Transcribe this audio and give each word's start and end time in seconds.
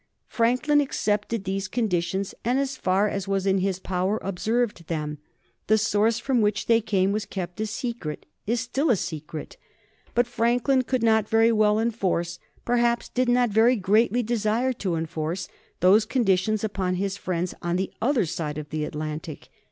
Franklin 0.25 0.81
accepted 0.81 1.43
these 1.43 1.67
conditions, 1.67 2.33
and 2.43 2.57
as 2.57 2.75
far 2.75 3.07
as 3.07 3.27
was 3.27 3.45
in 3.45 3.59
his 3.59 3.77
power 3.77 4.17
observed 4.23 4.87
them. 4.87 5.19
The 5.67 5.77
source 5.77 6.17
from 6.17 6.41
which 6.41 6.65
they 6.65 6.81
came 6.81 7.11
was 7.11 7.27
kept 7.27 7.61
a 7.61 7.67
secret, 7.67 8.25
is 8.47 8.61
still 8.61 8.89
a 8.89 8.95
secret. 8.95 9.57
But 10.15 10.25
Franklin 10.25 10.81
could 10.85 11.03
not 11.03 11.29
very 11.29 11.51
well 11.51 11.79
enforce, 11.79 12.39
perhaps 12.65 13.09
did 13.09 13.29
not 13.29 13.51
very 13.51 13.75
greatly 13.75 14.23
desire 14.23 14.73
to 14.73 14.95
enforce, 14.95 15.47
those 15.81 16.05
conditions 16.05 16.63
upon 16.63 16.95
his 16.95 17.15
friends 17.15 17.53
on 17.61 17.75
the 17.75 17.91
other 18.01 18.25
side 18.25 18.57
of 18.57 18.69
the 18.71 18.85
Atlantic. 18.85 19.49